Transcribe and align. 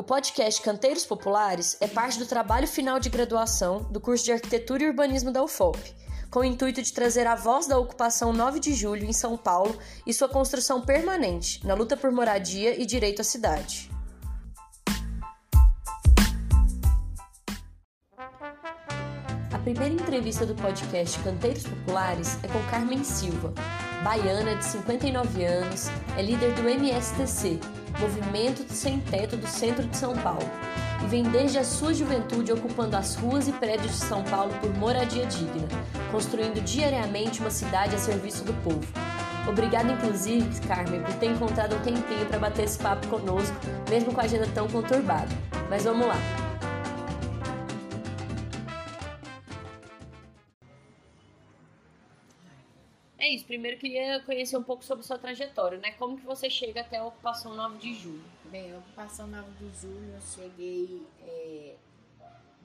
O 0.00 0.02
podcast 0.02 0.62
Canteiros 0.62 1.04
Populares 1.04 1.76
é 1.78 1.86
parte 1.86 2.18
do 2.18 2.24
trabalho 2.24 2.66
final 2.66 2.98
de 2.98 3.10
graduação 3.10 3.82
do 3.82 4.00
curso 4.00 4.24
de 4.24 4.32
Arquitetura 4.32 4.82
e 4.82 4.86
Urbanismo 4.86 5.30
da 5.30 5.44
UFOP, 5.44 5.94
com 6.30 6.40
o 6.40 6.44
intuito 6.44 6.80
de 6.80 6.90
trazer 6.90 7.26
a 7.26 7.34
voz 7.34 7.66
da 7.66 7.78
ocupação 7.78 8.32
9 8.32 8.60
de 8.60 8.72
julho 8.72 9.04
em 9.04 9.12
São 9.12 9.36
Paulo 9.36 9.78
e 10.06 10.14
sua 10.14 10.26
construção 10.26 10.80
permanente 10.80 11.60
na 11.66 11.74
luta 11.74 11.98
por 11.98 12.10
moradia 12.10 12.80
e 12.80 12.86
direito 12.86 13.20
à 13.20 13.24
cidade. 13.24 13.90
A 19.52 19.58
primeira 19.62 19.92
entrevista 19.92 20.46
do 20.46 20.54
podcast 20.54 21.18
Canteiros 21.18 21.64
Populares 21.64 22.38
é 22.42 22.48
com 22.48 22.70
Carmen 22.70 23.04
Silva, 23.04 23.52
baiana 24.02 24.56
de 24.56 24.64
59 24.64 25.44
anos, 25.44 25.90
é 26.16 26.22
líder 26.22 26.52
do 26.54 26.68
MSTC, 26.68 27.60
Movimento 27.98 28.64
Sem 28.72 29.00
Teto 29.00 29.36
do 29.36 29.46
Centro 29.46 29.86
de 29.86 29.96
São 29.96 30.16
Paulo, 30.16 30.48
e 31.04 31.06
vem 31.06 31.22
desde 31.22 31.58
a 31.58 31.64
sua 31.64 31.92
juventude 31.92 32.52
ocupando 32.52 32.96
as 32.96 33.14
ruas 33.14 33.48
e 33.48 33.52
prédios 33.52 33.92
de 33.92 33.98
São 33.98 34.22
Paulo 34.24 34.52
por 34.60 34.72
moradia 34.76 35.26
digna, 35.26 35.68
construindo 36.10 36.62
diariamente 36.62 37.40
uma 37.40 37.50
cidade 37.50 37.94
a 37.94 37.98
serviço 37.98 38.44
do 38.44 38.52
povo. 38.62 38.86
Obrigada, 39.48 39.90
inclusive, 39.92 40.48
Carmen, 40.66 41.02
por 41.02 41.14
ter 41.14 41.26
encontrado 41.26 41.74
um 41.74 41.80
tempinho 41.80 42.26
para 42.26 42.38
bater 42.38 42.64
esse 42.64 42.78
papo 42.78 43.06
conosco, 43.08 43.56
mesmo 43.88 44.12
com 44.12 44.20
a 44.20 44.24
agenda 44.24 44.46
tão 44.54 44.68
conturbada. 44.68 45.28
Mas 45.68 45.84
vamos 45.84 46.06
lá! 46.06 46.49
Isso, 53.34 53.44
primeiro 53.44 53.78
queria 53.78 54.20
conhecer 54.20 54.56
um 54.56 54.62
pouco 54.62 54.84
sobre 54.84 55.04
sua 55.04 55.18
trajetória, 55.18 55.78
né? 55.78 55.92
Como 55.92 56.16
que 56.16 56.24
você 56.24 56.50
chega 56.50 56.80
até 56.80 56.98
a 56.98 57.04
ocupação 57.04 57.54
9 57.54 57.78
de 57.78 57.94
julho? 57.94 58.24
Bem, 58.44 58.74
a 58.74 58.78
ocupação 58.78 59.26
9 59.26 59.50
de 59.52 59.80
julho 59.80 60.12
eu 60.12 60.20
cheguei 60.20 61.06
é, 61.22 61.76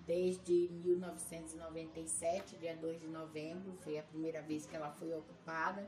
desde 0.06 0.70
1997, 0.84 2.58
dia 2.58 2.76
2 2.76 3.02
de 3.02 3.08
novembro, 3.08 3.74
foi 3.84 3.98
a 4.00 4.04
primeira 4.04 4.42
vez 4.42 4.66
que 4.66 4.76
ela 4.76 4.92
foi 4.92 5.14
ocupada 5.14 5.88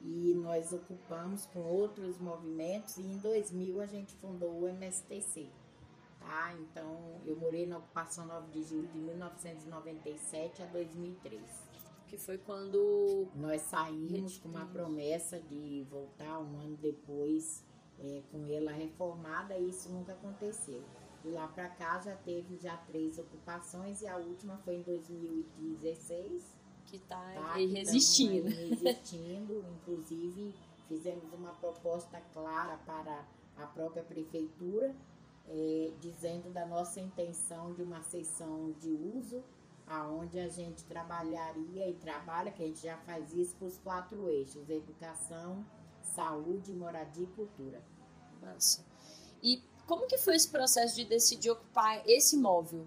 e 0.00 0.34
nós 0.36 0.72
ocupamos 0.72 1.46
com 1.46 1.60
outros 1.60 2.18
movimentos 2.18 2.98
e 2.98 3.02
em 3.02 3.18
2000 3.18 3.80
a 3.80 3.86
gente 3.86 4.14
fundou 4.14 4.60
o 4.60 4.68
MSTC. 4.68 5.48
Tá? 6.20 6.54
Então 6.60 7.20
eu 7.24 7.36
morei 7.36 7.66
na 7.66 7.78
ocupação 7.78 8.26
9 8.26 8.50
de 8.50 8.62
julho 8.62 8.88
de 8.88 8.98
1997 8.98 10.62
a 10.62 10.66
2003 10.66 11.67
que 12.08 12.16
foi 12.16 12.38
quando 12.38 13.28
nós 13.36 13.60
saímos 13.62 14.38
com 14.38 14.48
uma 14.48 14.66
promessa 14.66 15.38
de 15.38 15.86
voltar 15.90 16.40
um 16.40 16.58
ano 16.58 16.76
depois 16.76 17.62
é, 18.00 18.22
com 18.32 18.46
ela 18.46 18.72
reformada 18.72 19.56
e 19.58 19.68
isso 19.68 19.90
nunca 19.90 20.12
aconteceu. 20.12 20.82
De 21.22 21.30
lá 21.30 21.46
para 21.48 21.68
cá 21.68 22.00
já 22.00 22.16
teve 22.16 22.56
já 22.56 22.76
três 22.76 23.18
ocupações 23.18 24.00
e 24.00 24.06
a 24.06 24.16
última 24.16 24.56
foi 24.58 24.76
em 24.76 24.82
2016. 24.82 26.56
Que 26.86 26.96
está 26.96 27.20
tá, 27.34 27.54
resistindo. 27.56 28.48
resistindo, 28.48 29.62
inclusive 29.76 30.54
fizemos 30.88 31.30
uma 31.34 31.52
proposta 31.52 32.18
clara 32.32 32.78
para 32.86 33.28
a 33.58 33.66
própria 33.66 34.02
prefeitura, 34.02 34.96
é, 35.46 35.92
dizendo 36.00 36.50
da 36.50 36.64
nossa 36.64 36.98
intenção 36.98 37.74
de 37.74 37.82
uma 37.82 38.00
sessão 38.00 38.72
de 38.80 38.88
uso 38.88 39.44
aonde 39.88 40.38
a 40.38 40.48
gente 40.48 40.84
trabalharia 40.84 41.88
e 41.88 41.94
trabalha, 41.94 42.52
que 42.52 42.62
a 42.62 42.66
gente 42.66 42.82
já 42.82 42.96
faz 42.98 43.32
isso 43.32 43.56
para 43.56 43.68
os 43.68 43.78
quatro 43.78 44.28
eixos: 44.28 44.68
educação, 44.68 45.64
saúde, 46.02 46.72
moradia 46.72 47.24
e 47.24 47.28
cultura. 47.28 47.82
Nossa. 48.42 48.84
E 49.42 49.62
como 49.86 50.06
que 50.06 50.18
foi 50.18 50.36
esse 50.36 50.48
processo 50.48 50.94
de 50.94 51.04
decidir 51.04 51.50
ocupar 51.50 52.02
esse 52.06 52.36
imóvel? 52.36 52.86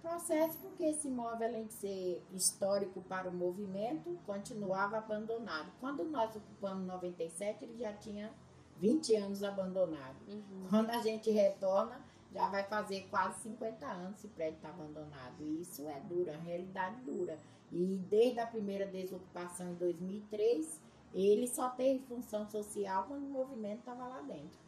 Processo 0.00 0.56
porque 0.58 0.84
esse 0.84 1.08
imóvel, 1.08 1.48
além 1.48 1.66
de 1.66 1.72
ser 1.72 2.22
histórico 2.32 3.02
para 3.02 3.28
o 3.28 3.32
movimento, 3.32 4.16
continuava 4.24 4.98
abandonado. 4.98 5.72
Quando 5.80 6.04
nós 6.04 6.36
ocupamos 6.36 6.86
97, 6.86 7.64
ele 7.64 7.76
já 7.76 7.92
tinha 7.94 8.32
20 8.78 9.16
anos 9.16 9.42
abandonado. 9.42 10.16
Uhum. 10.28 10.66
Quando 10.70 10.90
a 10.90 11.00
gente 11.00 11.30
retorna, 11.30 12.00
já 12.36 12.48
vai 12.48 12.62
fazer 12.64 13.06
quase 13.08 13.40
50 13.42 13.86
anos 13.86 14.18
esse 14.18 14.28
prédio 14.28 14.56
está 14.56 14.68
abandonado. 14.68 15.34
E 15.40 15.60
isso 15.62 15.88
é 15.88 15.98
dura, 16.00 16.34
a 16.34 16.38
realidade 16.38 17.00
dura. 17.00 17.38
E 17.72 17.98
desde 18.08 18.38
a 18.40 18.46
primeira 18.46 18.86
desocupação 18.86 19.70
em 19.70 19.74
2003, 19.74 20.80
ele 21.14 21.48
só 21.48 21.70
teve 21.70 22.04
função 22.06 22.48
social 22.48 23.04
quando 23.08 23.24
o 23.24 23.30
movimento 23.30 23.78
estava 23.78 24.06
lá 24.06 24.20
dentro. 24.20 24.58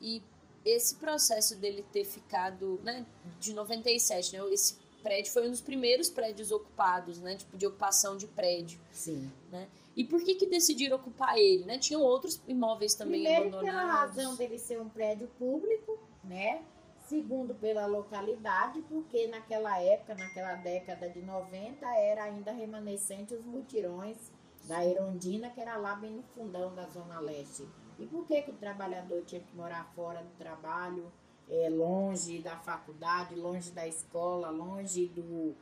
E 0.00 0.22
esse 0.64 0.94
processo 0.96 1.56
dele 1.56 1.84
ter 1.92 2.04
ficado, 2.04 2.80
né, 2.84 3.04
de 3.40 3.52
97, 3.52 4.36
né, 4.36 4.44
esse 4.52 4.78
prédio 5.02 5.32
foi 5.32 5.46
um 5.46 5.50
dos 5.50 5.60
primeiros 5.60 6.08
prédios 6.08 6.50
ocupados, 6.50 7.18
né, 7.20 7.36
tipo 7.36 7.56
de 7.56 7.66
ocupação 7.66 8.16
de 8.16 8.26
prédio. 8.28 8.78
Sim. 8.92 9.30
Né? 9.50 9.68
E 9.96 10.04
por 10.04 10.22
que 10.22 10.34
que 10.34 10.46
decidiram 10.46 10.96
ocupar 10.96 11.38
ele, 11.38 11.64
né? 11.64 11.78
Tinham 11.78 12.02
outros 12.02 12.38
imóveis 12.46 12.94
também 12.94 13.22
Primeiro, 13.22 13.48
abandonados. 13.48 13.70
pela 13.70 13.92
razão 13.92 14.36
dele 14.36 14.58
ser 14.58 14.78
um 14.78 14.90
prédio 14.90 15.26
público, 15.38 15.98
né? 16.22 16.62
Segundo, 17.06 17.54
pela 17.54 17.86
localidade, 17.86 18.82
porque 18.82 19.28
naquela 19.28 19.80
época, 19.80 20.16
naquela 20.16 20.54
década 20.54 21.08
de 21.08 21.22
90, 21.22 21.86
era 21.86 22.24
ainda 22.24 22.50
remanescente 22.50 23.32
os 23.32 23.44
mutirões 23.44 24.32
da 24.64 24.84
Erondina, 24.84 25.48
que 25.50 25.60
era 25.60 25.76
lá 25.76 25.94
bem 25.94 26.10
no 26.10 26.22
fundão 26.34 26.74
da 26.74 26.84
Zona 26.88 27.20
Leste. 27.20 27.68
E 27.96 28.06
por 28.06 28.26
que, 28.26 28.42
que 28.42 28.50
o 28.50 28.56
trabalhador 28.56 29.22
tinha 29.24 29.40
que 29.40 29.54
morar 29.54 29.84
fora 29.94 30.20
do 30.20 30.36
trabalho, 30.36 31.12
é, 31.48 31.68
longe 31.70 32.40
da 32.40 32.56
faculdade, 32.56 33.36
longe 33.36 33.70
da 33.70 33.86
escola, 33.86 34.50
longe 34.50 35.06
do, 35.06 35.54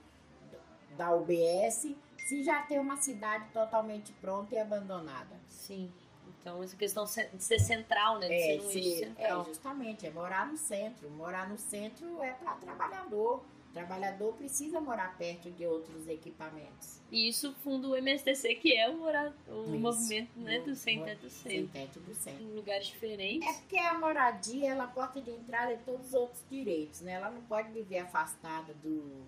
da 0.97 1.15
UBS, 1.15 1.94
se 2.27 2.43
já 2.43 2.62
tem 2.62 2.78
uma 2.78 2.97
cidade 2.97 3.50
totalmente 3.53 4.15
pronta 4.15 4.54
e 4.54 4.59
abandonada? 4.59 5.38
Sim. 5.47 5.93
Então, 6.44 6.62
essa 6.62 6.77
questão 6.77 7.05
de 7.05 7.43
ser 7.43 7.59
central, 7.59 8.19
né? 8.19 8.28
De 8.28 8.34
é, 8.34 8.38
ser 8.38 8.66
um 8.66 8.71
ser, 8.71 8.99
central. 8.99 9.41
é, 9.41 9.44
justamente, 9.47 10.06
é 10.06 10.10
morar 10.10 10.47
no 10.47 10.59
centro. 10.59 11.09
Morar 11.12 11.49
no 11.49 11.56
centro 11.56 12.22
é 12.22 12.32
para 12.32 12.53
trabalhador. 12.56 13.43
O 13.71 13.72
trabalhador 13.72 14.34
precisa 14.34 14.78
morar 14.78 15.16
perto 15.16 15.50
de 15.50 15.65
outros 15.65 16.06
equipamentos. 16.06 17.00
E 17.10 17.28
isso 17.31 17.54
funda 17.65 17.88
o 17.88 17.97
MSTC, 17.97 18.56
que 18.56 18.77
é 18.77 18.91
o, 18.91 18.99
morar, 18.99 19.33
o 19.49 19.62
isso, 19.62 19.78
movimento 19.78 20.38
né, 20.38 20.60
do 20.60 20.77
Sem 20.77 21.03
Teto 21.03 21.22
do 21.22 21.31
Centro. 21.31 21.50
Sem 21.50 21.66
Teto 21.66 22.00
do 22.00 22.15
Centro. 22.15 22.44
Em 22.44 22.54
lugares 22.54 22.87
diferentes. 22.88 23.49
É 23.49 23.60
porque 23.60 23.78
a 23.78 23.99
moradia, 23.99 24.71
ela 24.71 24.87
porta 24.87 25.22
de 25.22 25.31
entrada 25.31 25.72
em 25.72 25.78
todos 25.78 26.09
os 26.09 26.15
outros 26.15 26.44
direitos, 26.50 27.00
né? 27.00 27.12
Ela 27.12 27.31
não 27.31 27.41
pode 27.43 27.72
viver 27.72 28.00
afastada 28.00 28.75
do, 28.75 29.25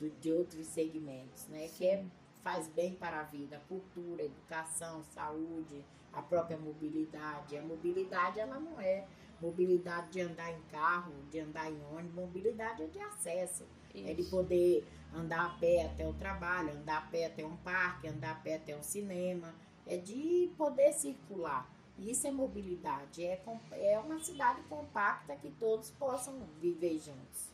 do 0.00 0.10
de 0.20 0.32
outros 0.32 0.66
segmentos, 0.66 1.46
né? 1.46 1.68
Sim. 1.68 1.74
Que 1.78 1.86
é, 1.86 2.04
faz 2.46 2.68
bem 2.68 2.94
para 2.94 3.18
a 3.18 3.22
vida, 3.24 3.60
cultura, 3.68 4.22
educação, 4.22 5.02
saúde, 5.02 5.84
a 6.12 6.22
própria 6.22 6.56
mobilidade. 6.56 7.58
A 7.58 7.62
mobilidade 7.62 8.38
ela 8.38 8.60
não 8.60 8.80
é 8.80 9.04
mobilidade 9.40 10.12
de 10.12 10.20
andar 10.20 10.52
em 10.52 10.62
carro, 10.70 11.12
de 11.28 11.40
andar 11.40 11.68
em 11.68 11.82
ônibus, 11.92 12.14
mobilidade 12.14 12.84
é 12.84 12.86
de 12.86 13.00
acesso. 13.00 13.64
Isso. 13.92 14.08
É 14.08 14.14
de 14.14 14.22
poder 14.30 14.86
andar 15.12 15.44
a 15.44 15.58
pé 15.58 15.86
até 15.86 16.06
o 16.06 16.12
trabalho, 16.12 16.70
andar 16.70 16.98
a 16.98 17.06
pé 17.10 17.26
até 17.26 17.44
um 17.44 17.56
parque, 17.56 18.06
andar 18.06 18.30
a 18.30 18.36
pé 18.36 18.54
até 18.54 18.76
um 18.76 18.82
cinema. 18.82 19.52
É 19.84 19.96
de 19.96 20.48
poder 20.56 20.92
circular. 20.92 21.68
Isso 21.98 22.28
é 22.28 22.30
mobilidade. 22.30 23.24
É, 23.24 23.42
é 23.72 23.98
uma 23.98 24.20
cidade 24.20 24.62
compacta 24.68 25.34
que 25.34 25.50
todos 25.50 25.90
possam 25.90 26.38
viver 26.60 26.96
juntos. 27.00 27.50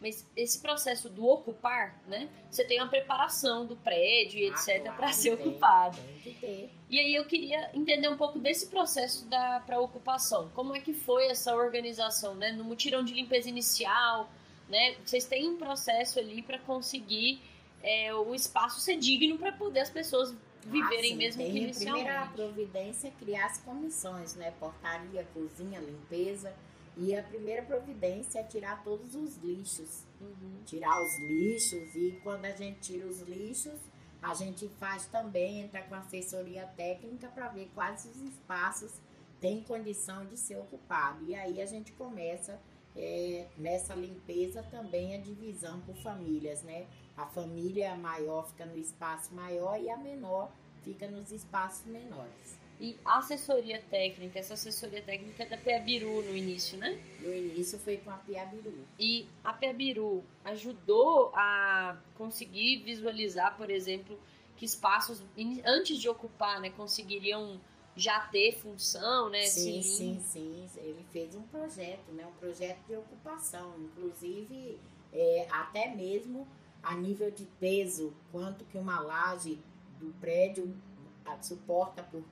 Mas 0.00 0.26
esse 0.36 0.60
processo 0.60 1.08
do 1.08 1.26
ocupar, 1.26 1.98
né? 2.06 2.28
Você 2.50 2.64
tem 2.64 2.80
uma 2.80 2.88
preparação 2.88 3.64
do 3.64 3.76
prédio 3.76 4.40
ah, 4.40 4.52
etc. 4.52 4.82
Claro, 4.82 4.96
para 4.98 5.12
ser 5.12 5.32
ocupado. 5.32 5.96
Tem 5.96 6.34
que 6.34 6.40
ter. 6.40 6.70
E 6.90 6.98
aí 6.98 7.14
eu 7.14 7.24
queria 7.24 7.70
entender 7.72 8.08
um 8.08 8.16
pouco 8.16 8.38
desse 8.38 8.66
processo 8.66 9.24
da 9.26 9.60
para 9.60 9.80
ocupação. 9.80 10.50
Como 10.54 10.74
é 10.74 10.80
que 10.80 10.92
foi 10.92 11.26
essa 11.28 11.54
organização, 11.54 12.34
né? 12.34 12.52
No 12.52 12.64
mutirão 12.64 13.02
de 13.02 13.14
limpeza 13.14 13.48
inicial, 13.48 14.30
né? 14.68 14.96
Vocês 15.04 15.24
têm 15.24 15.48
um 15.48 15.56
processo 15.56 16.18
ali 16.18 16.42
para 16.42 16.58
conseguir 16.58 17.40
é, 17.82 18.14
o 18.14 18.34
espaço 18.34 18.80
ser 18.80 18.96
digno 18.96 19.38
para 19.38 19.52
poder 19.52 19.80
as 19.80 19.90
pessoas 19.90 20.34
viverem 20.66 21.10
ah, 21.10 21.12
sim, 21.12 21.16
mesmo 21.16 21.44
que 21.44 21.58
inicialmente. 21.58 22.08
A 22.08 22.26
primeira 22.26 22.26
providência 22.32 23.08
é 23.08 23.10
criar 23.10 23.46
as 23.46 23.58
comissões, 23.58 24.34
né? 24.34 24.52
Portaria, 24.58 25.26
cozinha, 25.32 25.80
limpeza 25.80 26.54
e 26.96 27.14
a 27.16 27.22
primeira 27.22 27.62
providência 27.62 28.40
é 28.40 28.44
tirar 28.44 28.82
todos 28.84 29.14
os 29.14 29.36
lixos. 29.38 30.04
Uhum. 30.20 30.62
Tirar 30.64 31.02
os 31.02 31.18
lixos 31.18 31.94
e 31.94 32.20
quando 32.22 32.44
a 32.44 32.52
gente 32.52 32.80
tira 32.80 33.06
os 33.06 33.20
lixos, 33.22 33.80
a 34.22 34.32
gente 34.34 34.68
faz 34.80 35.06
também, 35.06 35.60
entra 35.60 35.82
com 35.82 35.94
assessoria 35.94 36.66
técnica 36.76 37.28
para 37.28 37.48
ver 37.48 37.70
quais 37.74 38.04
os 38.04 38.16
espaços 38.22 38.92
têm 39.40 39.62
condição 39.62 40.24
de 40.24 40.38
ser 40.38 40.56
ocupado. 40.56 41.24
E 41.26 41.34
aí 41.34 41.60
a 41.60 41.66
gente 41.66 41.92
começa 41.92 42.58
é, 42.96 43.46
nessa 43.58 43.94
limpeza 43.94 44.62
também 44.62 45.14
a 45.14 45.18
divisão 45.18 45.80
por 45.80 45.96
famílias, 45.96 46.62
né? 46.62 46.86
A 47.16 47.26
família 47.26 47.94
maior 47.96 48.48
fica 48.48 48.64
no 48.64 48.78
espaço 48.78 49.34
maior 49.34 49.80
e 49.80 49.90
a 49.90 49.96
menor 49.96 50.50
fica 50.82 51.08
nos 51.08 51.30
espaços 51.32 51.84
menores. 51.86 52.58
E 52.80 52.98
assessoria 53.04 53.80
técnica, 53.90 54.38
essa 54.38 54.54
assessoria 54.54 55.00
técnica 55.00 55.44
é 55.44 55.46
da 55.46 55.56
Piabiru 55.56 56.22
no 56.22 56.36
início, 56.36 56.76
né? 56.76 57.00
No 57.20 57.32
início 57.32 57.78
foi 57.78 57.98
com 57.98 58.10
a 58.10 58.16
Piabiru. 58.16 58.74
E 58.98 59.28
a 59.42 59.52
Piabiru 59.52 60.24
ajudou 60.44 61.30
a 61.34 61.96
conseguir 62.16 62.82
visualizar, 62.82 63.56
por 63.56 63.70
exemplo, 63.70 64.18
que 64.56 64.64
espaços, 64.64 65.22
antes 65.64 65.98
de 65.98 66.08
ocupar, 66.08 66.60
né, 66.60 66.70
conseguiriam 66.70 67.60
já 67.96 68.20
ter 68.20 68.56
função, 68.58 69.30
né? 69.30 69.42
Sim, 69.46 69.80
sim, 69.80 70.20
sim. 70.20 70.68
Ele 70.76 71.04
fez 71.12 71.34
um 71.36 71.42
projeto, 71.42 72.10
né? 72.12 72.26
Um 72.26 72.38
projeto 72.40 72.80
de 72.88 72.96
ocupação, 72.96 73.74
inclusive 73.78 74.80
é, 75.12 75.46
até 75.50 75.94
mesmo 75.94 76.46
a 76.82 76.94
nível 76.94 77.30
de 77.30 77.44
peso, 77.60 78.12
quanto 78.32 78.64
que 78.64 78.76
uma 78.76 79.00
laje 79.00 79.58
do 79.98 80.12
prédio 80.20 80.76
suporta 81.40 82.02
por 82.02 82.22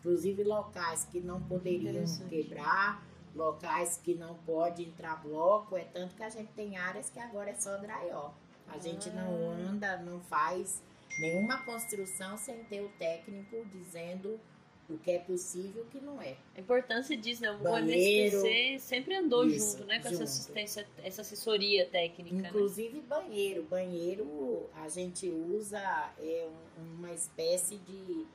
inclusive 0.00 0.42
locais 0.42 1.06
que 1.10 1.20
não 1.20 1.40
poderiam 1.42 2.04
quebrar, 2.28 3.04
locais 3.34 4.00
que 4.02 4.14
não 4.14 4.34
pode 4.34 4.82
entrar 4.82 5.22
bloco, 5.22 5.76
é 5.76 5.84
tanto 5.84 6.16
que 6.16 6.22
a 6.22 6.28
gente 6.28 6.52
tem 6.52 6.76
áreas 6.76 7.08
que 7.10 7.20
agora 7.20 7.50
é 7.50 7.54
só 7.54 7.76
drywall. 7.76 8.34
A 8.68 8.78
gente 8.78 9.10
não 9.10 9.52
ah. 9.52 9.70
anda, 9.70 9.96
não 9.98 10.20
faz 10.20 10.82
nenhuma 11.20 11.62
construção 11.64 12.36
sem 12.36 12.64
ter 12.64 12.80
o 12.80 12.88
técnico 12.98 13.64
dizendo 13.72 14.40
o 14.88 14.98
que 14.98 15.12
é 15.12 15.18
possível 15.18 15.84
e 15.84 15.86
o 15.86 15.88
que 15.88 16.00
não 16.00 16.20
é. 16.20 16.36
A 16.56 16.60
importância 16.60 17.16
disso, 17.16 17.42
né? 17.42 17.50
O 17.52 17.58
banheiro, 17.58 18.38
MSTC 18.38 18.78
sempre 18.80 19.14
andou 19.14 19.46
isso, 19.46 19.78
junto, 19.78 19.86
né? 19.86 20.00
Com 20.00 20.08
junto. 20.08 20.14
essa 20.14 20.24
assistência, 20.24 20.86
essa 21.04 21.20
assessoria 21.20 21.86
técnica. 21.86 22.36
Né? 22.36 22.48
Inclusive 22.48 22.98
né? 22.98 23.04
banheiro. 23.08 23.62
Banheiro 23.64 24.68
a 24.74 24.88
gente 24.88 25.28
usa 25.28 25.78
é, 26.18 26.48
uma 26.76 27.12
espécie 27.12 27.76
de, 27.76 28.26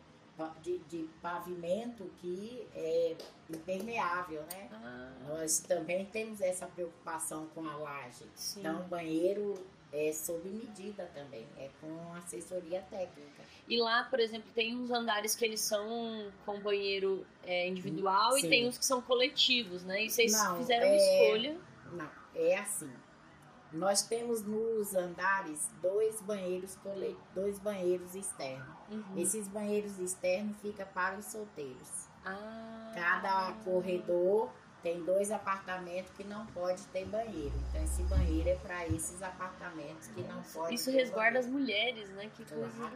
de, 0.61 0.79
de 0.79 1.09
pavimento 1.21 2.03
que 2.21 2.67
é 2.73 3.15
impermeável, 3.49 4.41
né? 4.51 4.69
Ah. 4.71 5.11
Nós 5.27 5.59
também 5.59 6.05
temos 6.05 6.41
essa 6.41 6.67
preocupação 6.67 7.47
com 7.53 7.67
a 7.67 7.75
laje. 7.75 8.25
Sim. 8.35 8.59
Então, 8.59 8.81
banheiro 8.87 9.55
é 9.93 10.11
sob 10.11 10.47
medida 10.49 11.09
também, 11.13 11.45
é 11.57 11.69
com 11.79 12.13
assessoria 12.15 12.81
técnica. 12.89 13.43
E 13.67 13.77
lá, 13.79 14.03
por 14.03 14.19
exemplo, 14.19 14.49
tem 14.53 14.75
uns 14.75 14.91
andares 14.91 15.35
que 15.35 15.45
eles 15.45 15.61
são 15.61 16.31
com 16.45 16.59
banheiro 16.59 17.25
é, 17.43 17.67
individual 17.67 18.33
Sim. 18.33 18.45
e 18.45 18.49
tem 18.49 18.67
uns 18.67 18.77
que 18.77 18.85
são 18.85 19.01
coletivos, 19.01 19.83
né? 19.83 20.03
E 20.03 20.09
vocês 20.09 20.33
não, 20.33 20.57
fizeram 20.57 20.85
é... 20.85 20.89
uma 20.89 20.97
escolha? 20.97 21.57
Não, 21.93 22.11
é 22.35 22.57
assim. 22.57 22.91
Nós 23.75 24.03
temos 24.03 24.43
nos 24.43 24.95
andares 24.95 25.69
dois 25.81 26.21
banheiros 26.21 26.77
dois 27.33 27.59
banheiros 27.59 28.15
externos. 28.15 28.67
Uhum. 28.89 29.17
Esses 29.17 29.47
banheiros 29.47 29.99
externos 29.99 30.55
ficam 30.61 30.85
para 30.93 31.17
os 31.17 31.25
solteiros. 31.25 32.07
Ah. 32.25 32.91
Cada 32.95 33.51
corredor 33.63 34.49
tem 34.81 35.03
dois 35.03 35.31
apartamentos 35.31 36.11
que 36.15 36.23
não 36.23 36.45
pode 36.47 36.81
ter 36.87 37.05
banheiro. 37.05 37.53
Então 37.69 37.83
esse 37.83 38.01
banheiro 38.03 38.49
é 38.49 38.55
para 38.55 38.87
esses 38.87 39.21
apartamentos 39.21 40.07
que 40.09 40.21
não 40.21 40.41
pode 40.41 40.75
Isso 40.75 40.89
resguarda 40.91 41.39
as 41.39 41.47
mulheres, 41.47 42.07
né? 42.11 42.29
Que 42.33 42.45
claro. 42.45 42.71
coisa. 42.71 42.91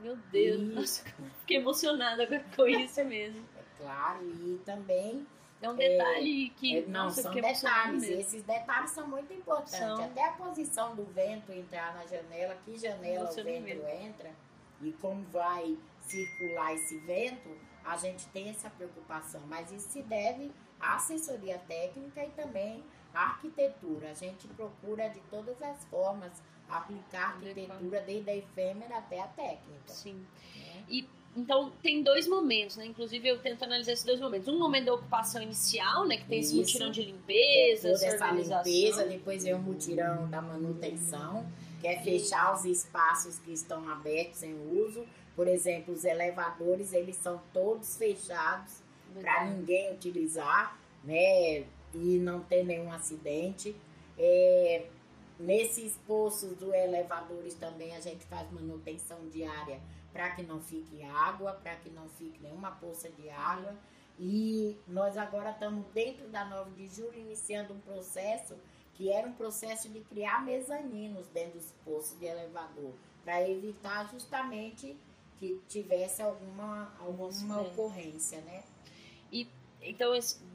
Meu 0.00 0.16
Deus, 0.30 0.60
nossa, 0.74 1.04
fiquei 1.40 1.56
emocionada 1.56 2.26
com 2.56 2.66
isso 2.66 3.04
mesmo. 3.04 3.44
É 3.56 3.82
claro, 3.82 4.22
e 4.22 4.60
também 4.64 5.26
é 5.62 5.68
um 5.68 5.76
detalhe 5.76 6.46
é, 6.46 6.58
que. 6.58 6.78
É, 6.78 6.86
não, 6.86 7.04
nossa, 7.04 7.22
são 7.22 7.32
detalhes. 7.32 8.02
Esses 8.04 8.42
detalhes 8.42 8.90
são 8.90 9.06
muito 9.06 9.32
importantes. 9.32 9.72
São... 9.72 10.04
Até 10.04 10.24
a 10.26 10.32
posição 10.32 10.96
do 10.96 11.04
vento 11.04 11.52
entrar 11.52 11.94
na 11.94 12.06
janela, 12.06 12.56
que 12.64 12.78
janela 12.78 13.30
o 13.30 13.34
vento 13.34 13.86
entra 13.86 14.30
e 14.80 14.92
como 14.92 15.22
vai 15.26 15.76
circular 16.00 16.74
esse 16.74 16.98
vento, 17.00 17.50
a 17.84 17.96
gente 17.96 18.26
tem 18.28 18.48
essa 18.48 18.70
preocupação. 18.70 19.42
Mas 19.46 19.70
isso 19.70 19.90
se 19.90 20.02
deve 20.02 20.50
a 20.80 20.96
assessoria 20.96 21.58
técnica 21.68 22.24
e 22.24 22.30
também 22.30 22.82
a 23.12 23.24
arquitetura. 23.24 24.10
A 24.10 24.14
gente 24.14 24.48
procura 24.48 25.08
de 25.08 25.20
todas 25.30 25.60
as 25.62 25.84
formas 25.86 26.42
aplicar 26.68 27.22
a 27.22 27.34
arquitetura 27.34 28.00
desde 28.00 28.30
a 28.30 28.36
efêmera 28.36 28.98
até 28.98 29.20
a 29.20 29.26
técnica. 29.28 29.88
Sim. 29.88 30.26
Né? 30.56 30.84
E 30.88 31.08
então 31.36 31.70
tem 31.80 32.02
dois 32.02 32.26
momentos, 32.26 32.76
né? 32.76 32.86
Inclusive 32.86 33.28
eu 33.28 33.38
tento 33.38 33.62
analisar 33.62 33.92
esses 33.92 34.04
dois 34.04 34.20
momentos. 34.20 34.48
Um 34.48 34.58
momento 34.58 34.86
da 34.86 34.94
ocupação 34.94 35.40
inicial, 35.40 36.06
né? 36.06 36.16
Que 36.16 36.26
tem 36.26 36.40
Isso. 36.40 36.50
esse 36.50 36.58
mutirão 36.58 36.90
de 36.90 37.02
limpeza, 37.02 37.90
essa 37.90 38.30
limpeza, 38.32 39.04
depois 39.06 39.44
vem 39.44 39.54
o 39.54 39.58
mutirão 39.58 40.28
da 40.28 40.42
manutenção, 40.42 41.46
que 41.80 41.86
é 41.86 42.00
fechar 42.02 42.52
os 42.52 42.64
espaços 42.64 43.38
que 43.38 43.52
estão 43.52 43.88
abertos 43.88 44.42
em 44.42 44.54
uso. 44.72 45.06
Por 45.36 45.46
exemplo, 45.46 45.94
os 45.94 46.04
elevadores, 46.04 46.92
eles 46.92 47.16
são 47.16 47.40
todos 47.52 47.96
fechados 47.96 48.82
para 49.20 49.44
ninguém 49.44 49.92
utilizar, 49.92 50.76
né? 51.04 51.64
E 51.94 52.18
não 52.18 52.40
ter 52.40 52.64
nenhum 52.64 52.92
acidente. 52.92 53.74
É, 54.18 54.86
nesses 55.38 55.96
poços 56.06 56.56
do 56.56 56.74
elevadores 56.74 57.54
também 57.54 57.94
a 57.96 58.00
gente 58.00 58.24
faz 58.26 58.50
manutenção 58.50 59.28
diária 59.28 59.80
para 60.12 60.30
que 60.30 60.42
não 60.42 60.60
fique 60.60 61.02
água, 61.02 61.52
para 61.52 61.76
que 61.76 61.90
não 61.90 62.08
fique 62.08 62.40
nenhuma 62.42 62.70
poça 62.72 63.08
de 63.10 63.28
água. 63.30 63.76
E 64.18 64.76
nós 64.86 65.16
agora 65.16 65.50
estamos 65.50 65.86
dentro 65.94 66.28
da 66.28 66.44
9 66.44 66.72
de 66.72 66.94
julho 66.94 67.18
iniciando 67.18 67.72
um 67.72 67.80
processo 67.80 68.54
que 68.94 69.10
era 69.10 69.26
um 69.26 69.32
processo 69.32 69.88
de 69.88 70.00
criar 70.00 70.44
mezaninos 70.44 71.26
dentro 71.28 71.58
dos 71.58 71.72
poços 71.84 72.18
de 72.18 72.26
elevador, 72.26 72.92
para 73.24 73.48
evitar 73.48 74.06
justamente 74.10 74.94
que 75.38 75.58
tivesse 75.66 76.20
alguma, 76.20 76.92
alguma 77.00 77.62
ocorrência, 77.62 78.42
né? 78.42 78.62
E 79.32 79.48
então, 79.80 80.12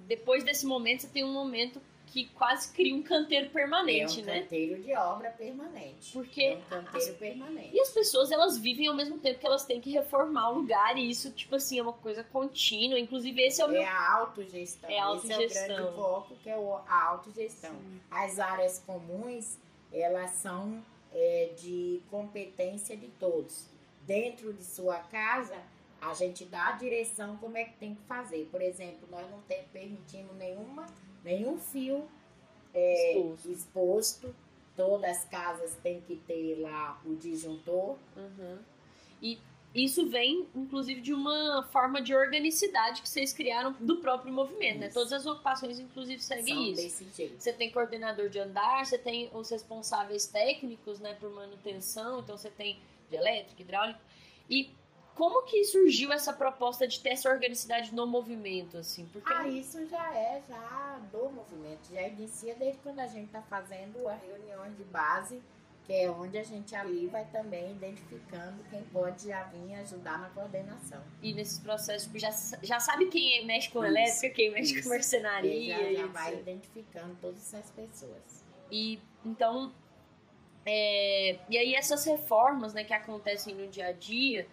depois 0.08 0.44
desse 0.44 0.64
momento, 0.64 1.02
você 1.02 1.08
tem 1.08 1.24
um 1.24 1.34
momento 1.34 1.82
que 2.08 2.26
quase 2.30 2.72
cria 2.74 2.96
um 2.96 3.02
canteiro 3.02 3.50
permanente, 3.50 4.20
é 4.20 4.24
um 4.24 4.26
né? 4.26 4.42
canteiro 4.42 4.82
de 4.82 4.94
obra 4.96 5.30
permanente. 5.32 6.12
Porque 6.14 6.42
é 6.42 6.56
um 6.56 6.62
canteiro 6.62 7.12
as, 7.12 7.18
permanente. 7.18 7.76
E 7.76 7.80
as 7.80 7.90
pessoas, 7.90 8.32
elas 8.32 8.58
vivem 8.58 8.88
ao 8.88 8.96
mesmo 8.96 9.18
tempo 9.18 9.40
que 9.40 9.46
elas 9.46 9.66
têm 9.66 9.82
que 9.82 9.92
reformar 9.92 10.52
o 10.52 10.60
lugar 10.60 10.98
e 10.98 11.10
isso, 11.10 11.32
tipo 11.32 11.56
assim, 11.56 11.80
é 11.80 11.82
uma 11.82 11.94
coisa 11.94 12.24
contínua. 12.24 13.00
Inclusive, 13.00 13.42
esse 13.42 13.62
é 13.62 13.66
o 13.66 13.70
é 13.70 13.72
meu... 13.72 13.82
É 13.82 13.88
a 13.88 14.14
autogestão. 14.14 14.90
É 14.90 15.00
a 15.00 15.06
autogestão. 15.06 15.42
Esse 15.42 15.58
é 15.58 15.64
o 15.64 15.68
grande 15.68 15.96
foco, 15.96 16.36
que 16.42 16.50
é 16.50 16.54
a 16.54 17.04
autogestão. 17.04 17.72
Sim. 17.72 18.02
As 18.10 18.40
áreas 18.40 18.84
comuns, 18.86 19.58
elas 19.92 20.32
são 20.32 20.84
é, 21.14 21.50
de 21.58 22.02
competência 22.10 22.96
de 22.96 23.08
todos. 23.20 23.68
Dentro 24.06 24.54
de 24.54 24.64
sua 24.64 24.98
casa 25.00 25.56
a 26.02 26.14
gente 26.14 26.46
dá 26.46 26.68
a 26.68 26.72
direção 26.74 27.38
como 27.38 27.58
é 27.58 27.66
que 27.66 27.74
tem 27.78 27.96
que 27.96 28.02
fazer. 28.04 28.48
Por 28.52 28.62
exemplo, 28.62 29.08
nós 29.10 29.30
não 29.30 29.42
temos 29.42 29.66
permitindo 29.72 30.34
nenhuma, 30.36 30.86
nenhum 31.26 31.60
fio 31.60 32.08
é, 32.74 33.18
exposto. 33.18 33.52
exposto. 33.52 34.36
Todas 34.76 35.18
as 35.18 35.26
casas 35.26 35.74
têm 35.82 36.02
que 36.02 36.18
ter 36.18 36.60
lá 36.60 37.02
o 37.06 37.16
disjuntor. 37.16 37.98
Uhum. 38.16 38.58
E 39.22 39.40
isso 39.74 40.08
vem, 40.08 40.48
inclusive, 40.56 41.02
de 41.02 41.14
uma 41.14 41.64
forma 41.72 42.02
de 42.02 42.16
organicidade 42.16 43.02
que 43.02 43.10
vocês 43.10 43.34
criaram 43.34 43.74
do 43.74 43.98
próprio 43.98 44.32
movimento, 44.32 44.80
né? 44.80 44.88
isso. 44.88 44.98
né? 44.98 45.04
Todas 45.04 45.14
as 45.14 45.26
ocupações, 45.26 45.80
inclusive, 45.80 46.22
seguem 46.22 46.54
São 46.54 46.64
isso. 46.64 46.82
Desse 46.82 47.06
jeito. 47.16 47.42
Você 47.42 47.52
tem 47.52 47.72
coordenador 47.72 48.30
de 48.30 48.40
andar, 48.40 48.86
você 48.86 48.98
tem 48.98 49.30
os 49.34 49.50
responsáveis 49.50 50.28
técnicos, 50.28 51.00
né, 51.00 51.14
por 51.20 51.30
manutenção, 51.30 52.20
então 52.20 52.38
você 52.38 52.50
tem 52.50 52.80
de 53.10 53.18
elétrica, 53.18 53.62
hidráulica. 53.62 54.00
E 54.50 54.70
como 55.16 55.44
que 55.44 55.64
surgiu 55.64 56.12
essa 56.12 56.34
proposta 56.34 56.86
de 56.86 57.00
ter 57.00 57.12
essa 57.12 57.30
organicidade 57.30 57.96
no 57.96 58.06
movimento, 58.06 58.78
assim? 58.78 59.08
Porque... 59.14 59.34
Ah, 59.34 59.48
isso 59.48 59.86
já 59.88 60.14
é 60.14 60.42
já 60.48 61.00
do 61.10 61.30
movimento, 61.30 61.90
já 61.90 62.02
inicia 62.02 62.54
desde 62.56 62.80
quando 62.82 63.00
a 63.00 63.08
gente 63.08 63.28
está 63.28 63.42
fazendo 63.44 64.08
as 64.10 64.22
reuniões 64.22 64.76
de 64.76 64.84
base, 64.84 65.42
que 65.86 65.94
é 65.94 66.12
onde 66.12 66.38
a 66.38 66.44
gente 66.44 66.76
ali 66.76 67.08
vai 67.08 67.24
também 67.26 67.72
identificando 67.72 68.62
quem 68.70 68.82
pode 68.84 69.28
já 69.28 69.44
vir 69.44 69.76
ajudar 69.76 70.20
na 70.20 70.30
coordenação. 70.32 71.02
E 71.22 71.34
nesses 71.34 71.60
processos, 71.60 72.12
já, 72.20 72.32
já 72.62 72.80
sabe 72.82 73.06
quem 73.06 73.46
mexe 73.46 73.70
com 73.70 73.86
isso, 73.86 73.96
elétrica, 73.96 74.36
quem 74.36 74.52
mexe 74.52 74.74
isso. 74.74 74.84
com 74.84 74.90
marcenaria. 74.90 75.82
E 75.82 75.96
já, 75.96 76.02
já 76.02 76.08
vai 76.08 76.34
identificando 76.34 77.16
todas 77.22 77.54
essas 77.54 77.72
pessoas. 77.72 78.44
E 78.70 79.00
então, 79.24 79.74
é, 80.66 81.40
e 81.50 81.58
aí 81.58 81.74
essas 81.74 82.04
reformas 82.04 82.74
né, 82.74 82.84
que 82.84 82.94
acontecem 82.94 83.56
no 83.56 83.68
dia 83.68 83.88
a 83.88 83.92
dia 83.94 84.46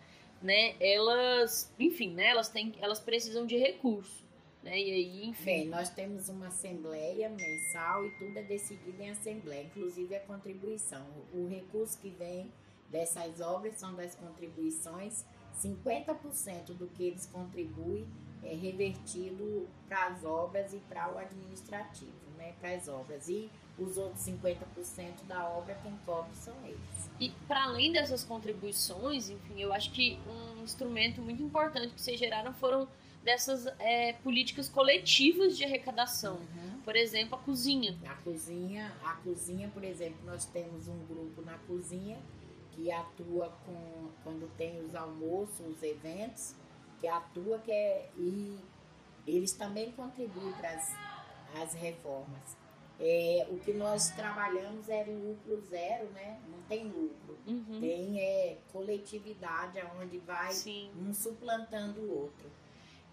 né, 0.43 0.75
elas, 0.81 1.73
enfim, 1.79 2.13
né, 2.15 2.27
elas 2.27 2.49
têm, 2.49 2.75
elas 2.81 3.01
precisam 3.01 3.47
de 3.47 3.57
recurso, 3.57 4.25
né, 4.63 4.79
e 4.79 4.93
aí, 4.93 5.27
enfim. 5.27 5.45
Bem, 5.45 5.69
nós 5.69 5.91
temos 5.91 6.29
uma 6.29 6.49
assembleia 6.49 7.29
mensal 7.29 8.07
e 8.07 8.11
tudo 8.13 8.39
é 8.39 8.43
decidido 8.43 9.03
em 9.03 9.11
assembleia, 9.11 9.65
inclusive 9.65 10.15
a 10.15 10.21
contribuição. 10.21 11.05
O, 11.33 11.45
o 11.45 11.49
recurso 11.49 11.99
que 11.99 12.11
vem 12.11 12.51
dessas 12.91 13.41
obras 13.41 13.77
são 13.77 13.95
das 13.95 14.15
contribuições, 14.15 15.25
50% 15.61 16.75
do 16.75 16.87
que 16.89 17.05
eles 17.05 17.27
contribuem 17.27 18.07
é 18.43 18.55
revertido 18.55 19.69
para 19.89 20.09
as 20.09 20.25
obras 20.25 20.75
e 20.75 20.79
para 20.79 21.13
o 21.13 21.19
administrativo, 21.19 22.13
né, 22.37 22.55
para 22.61 22.71
as 22.71 22.89
obras. 22.89 23.29
E 23.29 23.51
os 23.79 23.97
outros 23.97 24.25
50% 24.25 25.25
da 25.27 25.49
obra 25.49 25.75
quem 25.83 25.97
cobre 26.05 26.35
são 26.35 26.55
eles. 26.65 27.11
E 27.19 27.31
para 27.47 27.65
além 27.65 27.93
dessas 27.93 28.25
contribuições, 28.25 29.31
enfim, 29.31 29.61
eu 29.61 29.73
acho 29.73 29.91
que 29.93 30.19
um 30.27 30.63
instrumento 30.63 31.21
muito 31.23 31.43
importante 31.43 31.95
que 31.95 32.01
vocês 32.01 32.19
geraram 32.19 32.53
foram 32.55 32.89
dessas 33.23 33.67
é, 33.79 34.15
políticas 34.15 34.69
coletivas 34.69 35.57
de 35.57 35.65
arrecadação. 35.65 36.35
Uhum. 36.35 36.81
Por 36.85 36.97
exemplo, 36.97 37.37
a 37.37 37.39
cozinha. 37.39 37.97
A 38.05 38.15
cozinha, 38.17 38.93
a 39.05 39.15
cozinha, 39.15 39.69
por 39.69 39.85
exemplo, 39.85 40.19
nós 40.25 40.45
temos 40.47 40.89
um 40.89 40.99
grupo 41.07 41.43
na 41.43 41.57
cozinha 41.59 42.19
que 42.73 42.91
atua 42.91 43.51
com 43.65 44.11
quando 44.25 44.51
tem 44.57 44.85
os 44.85 44.95
almoços, 44.95 45.61
os 45.61 45.83
eventos, 45.83 46.55
que 47.01 47.07
atua 47.07 47.59
que 47.59 47.71
é, 47.71 48.11
e 48.17 48.59
eles 49.27 49.53
também 49.53 49.93
contribuem 49.93 50.53
para 50.55 50.71
as, 50.71 50.93
as 51.63 51.75
reformas. 51.75 52.57
É, 53.05 53.47
o 53.51 53.59
que 53.59 53.73
nós 53.73 54.11
trabalhamos 54.11 54.89
é 54.89 55.03
lucro 55.05 55.61
zero, 55.69 56.09
né? 56.11 56.39
Não 56.49 56.63
tem 56.69 56.85
lucro. 56.85 57.37
Uhum. 57.47 57.81
Tem 57.81 58.21
é, 58.21 58.59
coletividade, 58.73 59.83
onde 60.01 60.19
vai 60.19 60.53
Sim. 60.53 60.89
um 60.97 61.13
suplantando 61.13 62.01
o 62.01 62.21
outro. 62.23 62.49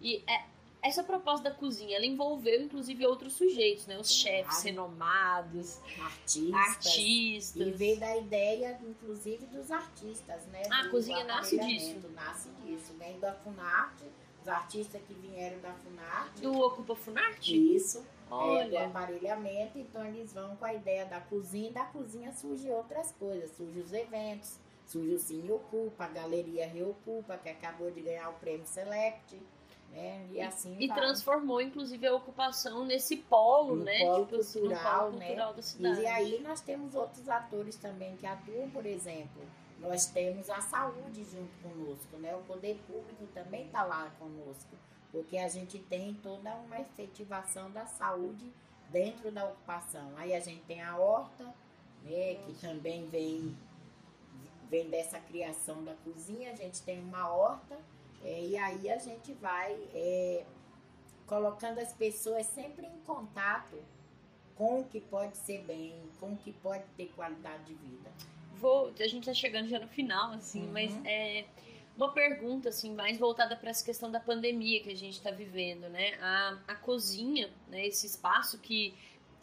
E 0.00 0.22
é, 0.28 0.44
essa 0.80 1.02
proposta 1.02 1.50
da 1.50 1.54
cozinha, 1.56 1.96
ela 1.96 2.06
envolveu 2.06 2.62
inclusive 2.62 3.04
outros 3.04 3.32
sujeitos, 3.32 3.86
né? 3.88 3.98
Os 3.98 4.22
Claro. 4.22 4.36
chefes 4.36 4.62
renomados, 4.62 5.80
Artistas. 6.00 6.54
artistas. 6.54 7.66
E 7.66 7.70
veio 7.72 7.98
da 7.98 8.16
ideia, 8.16 8.78
inclusive, 8.88 9.44
dos 9.46 9.72
artistas, 9.72 10.46
né? 10.46 10.62
Ah, 10.70 10.82
a 10.82 10.88
cozinha 10.88 11.24
nasce 11.24 11.56
aparelhamento, 11.56 12.08
Nasce 12.10 12.48
disso. 12.64 12.94
Vem 12.96 13.18
da 13.18 13.34
Funarte, 13.34 14.04
os 14.40 14.46
artistas 14.48 15.02
que 15.06 15.14
vieram 15.14 15.58
da 15.60 15.72
Funarte. 15.74 16.42
do 16.42 16.56
Ocupa 16.60 16.94
Funarte? 16.94 17.74
Isso. 17.74 18.06
É, 18.30 18.64
do 18.68 18.76
Olha, 18.76 18.86
aparelhamento, 18.86 19.78
então 19.78 20.04
eles 20.06 20.32
vão 20.32 20.54
com 20.56 20.64
a 20.64 20.72
ideia 20.72 21.04
da 21.04 21.20
cozinha, 21.20 21.68
e 21.68 21.72
da 21.72 21.84
cozinha 21.86 22.32
surgem 22.32 22.70
outras 22.72 23.12
coisas, 23.12 23.50
surgem 23.56 23.82
os 23.82 23.92
eventos, 23.92 24.56
surge 24.86 25.14
o 25.14 25.18
Cine 25.18 25.50
Ocupa, 25.50 26.04
a 26.04 26.08
Galeria 26.08 26.66
Reocupa, 26.68 27.36
que 27.38 27.48
acabou 27.48 27.90
de 27.90 28.00
ganhar 28.00 28.28
o 28.30 28.34
prêmio 28.34 28.66
Select, 28.66 29.36
né? 29.90 30.26
E 30.30 30.40
assim 30.40 30.76
e 30.78 30.86
vai. 30.86 30.96
transformou 30.96 31.60
inclusive 31.60 32.06
a 32.06 32.14
ocupação 32.14 32.84
nesse 32.84 33.16
polo, 33.16 33.74
No 33.76 33.84
né? 33.84 33.98
polo 33.98 34.24
tipo 34.24 34.36
assim, 34.36 34.60
cultural, 34.60 34.84
no 34.84 35.02
polo 35.08 35.18
né? 35.18 35.26
cultural 35.26 35.54
da 35.54 35.62
cidade. 35.62 36.00
E 36.00 36.06
aí 36.06 36.40
nós 36.40 36.60
temos 36.60 36.94
outros 36.94 37.28
atores 37.28 37.76
também 37.76 38.16
que 38.16 38.26
atuam, 38.26 38.70
por 38.70 38.86
exemplo, 38.86 39.42
nós 39.80 40.06
temos 40.06 40.48
a 40.50 40.60
saúde 40.60 41.24
junto 41.24 41.50
conosco, 41.62 42.16
né? 42.18 42.36
O 42.36 42.42
poder 42.42 42.78
público 42.86 43.26
também 43.34 43.66
está 43.66 43.82
lá 43.82 44.10
conosco, 44.18 44.76
porque 45.12 45.36
a 45.38 45.48
gente 45.48 45.78
tem 45.78 46.14
toda 46.14 46.54
uma 46.56 46.80
efetivação 46.80 47.70
da 47.70 47.86
saúde 47.86 48.50
dentro 48.90 49.30
da 49.30 49.44
ocupação. 49.44 50.12
Aí 50.16 50.34
a 50.34 50.40
gente 50.40 50.62
tem 50.62 50.80
a 50.82 50.96
horta, 50.96 51.44
né? 52.02 52.34
Que 52.46 52.54
também 52.60 53.06
vem, 53.06 53.56
vem 54.68 54.88
dessa 54.88 55.18
criação 55.20 55.82
da 55.84 55.94
cozinha, 56.04 56.52
a 56.52 56.56
gente 56.56 56.82
tem 56.82 57.00
uma 57.00 57.28
horta, 57.28 57.78
é, 58.24 58.42
e 58.44 58.56
aí 58.56 58.90
a 58.90 58.98
gente 58.98 59.32
vai 59.34 59.72
é, 59.94 60.44
colocando 61.26 61.78
as 61.78 61.92
pessoas 61.92 62.46
sempre 62.46 62.86
em 62.86 62.98
contato 63.06 63.76
com 64.56 64.80
o 64.80 64.84
que 64.84 65.00
pode 65.00 65.36
ser 65.38 65.62
bem, 65.64 65.94
com 66.18 66.32
o 66.32 66.36
que 66.36 66.52
pode 66.52 66.84
ter 66.96 67.06
qualidade 67.16 67.64
de 67.64 67.74
vida. 67.74 68.10
Vou, 68.56 68.92
a 69.00 69.06
gente 69.08 69.24
tá 69.24 69.32
chegando 69.32 69.68
já 69.68 69.78
no 69.78 69.88
final, 69.88 70.32
assim, 70.32 70.66
Uhum. 70.66 70.72
mas 70.72 70.92
é 71.06 71.46
uma 72.00 72.12
pergunta, 72.12 72.70
assim, 72.70 72.94
mais 72.94 73.18
voltada 73.18 73.54
para 73.54 73.70
essa 73.70 73.84
questão 73.84 74.10
da 74.10 74.18
pandemia 74.18 74.82
que 74.82 74.90
a 74.90 74.96
gente 74.96 75.18
está 75.18 75.30
vivendo, 75.30 75.88
né? 75.88 76.14
A, 76.20 76.58
a 76.68 76.74
cozinha, 76.74 77.50
né? 77.68 77.86
Esse 77.86 78.06
espaço 78.06 78.58
que 78.58 78.94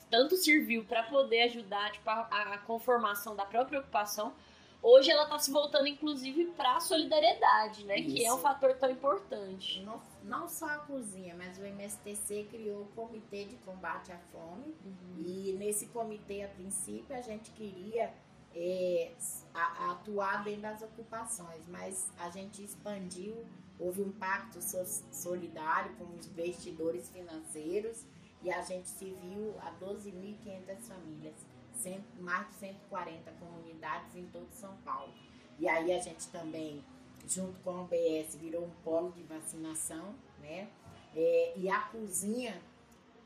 tanto 0.09 0.35
serviu 0.35 0.83
para 0.85 1.03
poder 1.03 1.43
ajudar, 1.43 1.91
tipo, 1.91 2.09
a, 2.09 2.21
a 2.53 2.57
conformação 2.59 3.35
da 3.35 3.45
própria 3.45 3.79
ocupação, 3.79 4.33
hoje 4.81 5.11
ela 5.11 5.25
tá 5.25 5.37
se 5.37 5.51
voltando, 5.51 5.87
inclusive, 5.87 6.45
para 6.57 6.77
a 6.77 6.79
solidariedade, 6.79 7.85
né? 7.85 8.01
Que 8.01 8.25
é 8.25 8.31
um 8.31 8.35
Isso. 8.35 8.41
fator 8.41 8.73
tão 8.75 8.89
importante. 8.89 9.81
Não, 9.81 10.01
não 10.23 10.47
só 10.47 10.65
a 10.65 10.77
cozinha, 10.79 11.35
mas 11.37 11.59
o 11.59 11.65
MSTC 11.65 12.47
criou 12.49 12.83
o 12.83 12.87
Comitê 12.95 13.45
de 13.45 13.55
Combate 13.57 14.11
à 14.11 14.17
Fome. 14.31 14.73
E 15.17 15.55
nesse 15.59 15.87
comitê, 15.87 16.43
a 16.43 16.47
princípio, 16.47 17.15
a 17.15 17.21
gente 17.21 17.51
queria 17.51 18.11
é, 18.59 19.11
a- 19.53 19.91
atuar 19.91 20.43
dentro 20.43 20.61
das 20.63 20.81
ocupações, 20.81 21.61
mas 21.67 22.07
a 22.17 22.29
gente 22.31 22.63
expandiu, 22.63 23.45
houve 23.79 24.01
um 24.01 24.11
pacto 24.11 24.59
so- 24.61 25.03
solidário 25.11 25.95
com 25.95 26.05
os 26.15 26.25
investidores 26.27 27.07
financeiros 27.09 28.03
e 28.41 28.49
a 28.51 28.61
gente 28.63 28.89
se 28.89 29.05
viu 29.21 29.53
a 29.61 29.69
12.500 29.71 30.87
famílias, 30.87 31.35
cem- 31.75 32.03
mais 32.19 32.47
de 32.49 32.53
140 32.55 33.31
comunidades 33.33 34.15
em 34.15 34.25
todo 34.27 34.47
São 34.51 34.75
Paulo. 34.77 35.13
E 35.59 35.67
aí 35.67 35.91
a 35.93 35.99
gente 35.99 36.27
também, 36.29 36.83
junto 37.27 37.59
com 37.59 37.69
a 37.71 37.81
OBS, 37.81 38.35
virou 38.35 38.65
um 38.65 38.71
polo 38.83 39.11
de 39.11 39.21
vacinação, 39.23 40.15
né? 40.39 40.67
É, 41.15 41.53
e 41.57 41.69
a 41.69 41.81
cozinha 41.81 42.59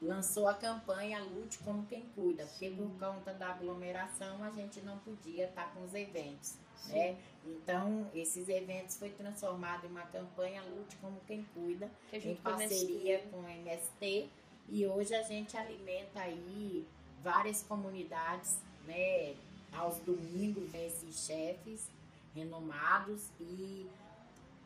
lançou 0.01 0.47
a 0.47 0.53
campanha 0.55 1.21
Lute 1.21 1.59
como 1.59 1.85
quem 1.85 2.01
cuida, 2.15 2.45
porque 2.45 2.69
por 2.71 2.89
conta 2.97 3.33
da 3.33 3.49
aglomeração 3.49 4.43
a 4.43 4.49
gente 4.49 4.81
não 4.81 4.97
podia 4.99 5.45
estar 5.45 5.71
com 5.73 5.83
os 5.83 5.93
eventos, 5.93 6.55
né? 6.87 7.17
Então, 7.45 8.09
esses 8.13 8.49
eventos 8.49 8.97
foi 8.97 9.11
transformado 9.11 9.85
em 9.85 9.89
uma 9.89 10.01
campanha 10.01 10.63
Lute 10.63 10.95
como 10.97 11.19
quem 11.27 11.43
cuida, 11.53 11.89
Que 12.09 12.17
em 12.17 12.35
parceria 12.35 13.19
com 13.31 13.41
o 13.41 13.47
MST, 13.47 14.29
e 14.69 14.87
hoje 14.87 15.13
a 15.13 15.21
gente 15.21 15.55
alimenta 15.55 16.21
aí 16.21 16.87
várias 17.23 17.61
comunidades, 17.63 18.57
né? 18.85 19.35
Aos 19.73 19.97
domingos 19.99 20.69
vem 20.71 20.87
esses 20.87 21.25
chefes 21.25 21.87
renomados 22.33 23.29
e 23.39 23.87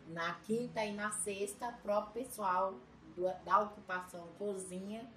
na 0.07 0.33
quinta 0.45 0.83
e 0.85 0.93
na 0.93 1.11
sexta, 1.11 1.69
o 1.69 1.81
próprio 1.81 2.23
pessoal 2.23 2.73
da 3.43 3.59
ocupação 3.61 4.27
cozinha 4.37 5.07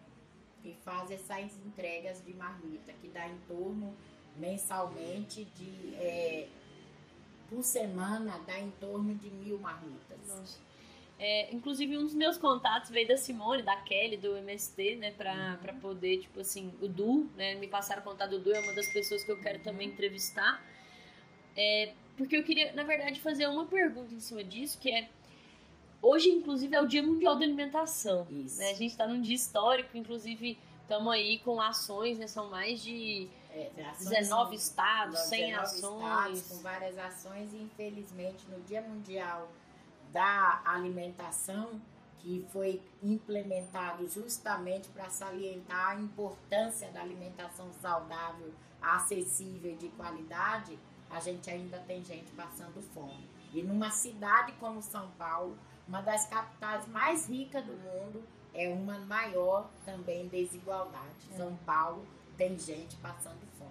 e 0.64 0.74
faz 0.84 1.10
essas 1.10 1.52
entregas 1.66 2.22
de 2.24 2.34
marmita, 2.34 2.92
que 3.00 3.08
dá 3.08 3.26
em 3.28 3.38
torno 3.46 3.94
mensalmente 4.36 5.44
de. 5.56 5.94
é, 5.96 6.48
por 7.48 7.62
semana 7.62 8.38
dá 8.46 8.58
em 8.58 8.70
torno 8.72 9.14
de 9.14 9.30
mil 9.30 9.58
marmitas. 9.58 10.18
Nossa. 10.28 10.58
É, 11.20 11.52
inclusive, 11.52 11.96
um 11.98 12.04
dos 12.04 12.14
meus 12.14 12.36
contatos 12.38 12.90
veio 12.90 13.08
da 13.08 13.16
Simone, 13.16 13.62
da 13.62 13.74
Kelly, 13.76 14.16
do 14.16 14.36
MST, 14.36 14.96
né? 14.96 15.10
Pra, 15.12 15.32
Uhum. 15.34 15.56
pra 15.62 15.72
poder, 15.72 16.18
tipo 16.20 16.40
assim, 16.40 16.72
o 16.80 16.86
Du, 16.86 17.28
né? 17.36 17.54
Me 17.56 17.66
passaram 17.66 18.02
contato 18.02 18.30
do 18.30 18.38
Du, 18.38 18.52
é 18.52 18.60
uma 18.60 18.72
das 18.72 18.86
pessoas 18.92 19.24
que 19.24 19.32
eu 19.32 19.40
quero 19.40 19.58
Uhum. 19.58 19.64
também 19.64 19.88
entrevistar. 19.88 20.62
É, 21.56 21.92
porque 22.16 22.36
eu 22.36 22.44
queria, 22.44 22.72
na 22.72 22.84
verdade, 22.84 23.20
fazer 23.20 23.48
uma 23.48 23.64
pergunta 23.66 24.14
em 24.14 24.20
cima 24.20 24.44
disso, 24.44 24.78
que 24.78 24.90
é. 24.92 25.08
Hoje, 26.00 26.28
inclusive, 26.30 26.74
é 26.76 26.80
o 26.80 26.86
Dia 26.86 27.02
Mundial 27.02 27.36
da 27.36 27.44
Alimentação. 27.44 28.26
Isso. 28.30 28.58
Né? 28.58 28.70
A 28.70 28.74
gente 28.74 28.96
tá 28.96 29.06
num 29.06 29.20
dia 29.20 29.34
histórico, 29.34 29.96
inclusive, 29.96 30.58
estamos 30.82 31.12
aí 31.12 31.38
com 31.40 31.60
ações, 31.60 32.18
né? 32.18 32.26
São 32.26 32.48
mais 32.50 32.80
de 32.82 33.28
É, 33.52 33.70
ações 33.90 34.08
19 34.08 34.52
em- 34.52 34.56
estados, 34.58 35.18
100 35.20 35.46
19 35.46 35.64
ações. 35.64 36.38
estados, 36.38 36.42
com 36.48 36.62
várias 36.62 36.98
ações, 36.98 37.52
e 37.52 37.56
infelizmente 37.56 38.46
no 38.48 38.60
Dia 38.60 38.80
Mundial 38.82 39.48
da 40.12 40.62
Alimentação, 40.64 41.80
que 42.20 42.46
foi 42.52 42.80
implementado 43.02 44.06
justamente 44.08 44.88
para 44.88 45.08
salientar 45.10 45.90
a 45.90 46.00
importância 46.00 46.88
da 46.90 47.00
alimentação 47.00 47.70
saudável, 47.82 48.52
acessível 48.80 49.72
e 49.72 49.76
de 49.76 49.88
qualidade, 49.90 50.78
a 51.10 51.20
gente 51.20 51.48
ainda 51.50 51.78
tem 51.80 52.04
gente 52.04 52.30
passando 52.32 52.80
fome. 52.94 53.28
E 53.52 53.62
numa 53.62 53.90
cidade 53.90 54.52
como 54.60 54.82
São 54.82 55.08
Paulo, 55.18 55.56
uma 55.88 56.02
das 56.02 56.26
capitais 56.26 56.86
mais 56.86 57.28
ricas 57.28 57.64
do 57.64 57.72
mundo, 57.72 58.22
é 58.52 58.68
uma 58.68 58.98
maior 58.98 59.70
também 59.84 60.28
desigualdade. 60.28 61.28
É. 61.32 61.36
São 61.36 61.56
Paulo 61.64 62.06
tem 62.36 62.58
gente 62.58 62.94
passando 62.96 63.40
fome. 63.58 63.70